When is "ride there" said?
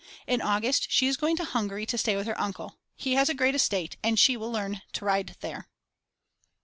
5.05-5.69